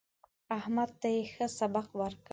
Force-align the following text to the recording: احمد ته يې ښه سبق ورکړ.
احمد 0.57 0.89
ته 1.01 1.07
يې 1.15 1.21
ښه 1.33 1.45
سبق 1.59 1.87
ورکړ. 1.99 2.29